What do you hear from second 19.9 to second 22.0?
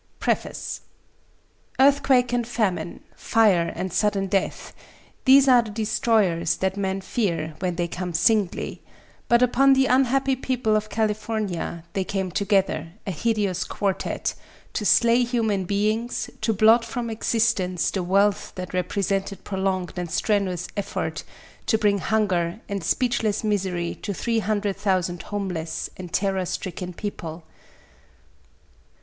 and strenuous effort, to bring